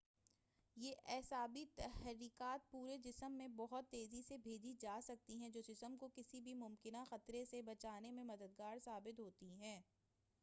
[0.77, 5.95] یہ اعصابی تحریکات پورے جسم میں بہت تیزی سے بھیجی جا سکتی ہیں جو جسم
[5.97, 9.79] کو کسی بھی ممکنہ خطرے سے بچانے میں مددگار ثابت ہوتی ہیں